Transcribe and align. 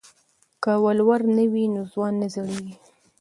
که 0.63 0.71
ولور 0.83 1.21
نه 1.35 1.45
وي 1.51 1.65
نو 1.73 1.81
ځوان 1.91 2.13
نه 2.21 2.27
زړیږي. 2.33 2.73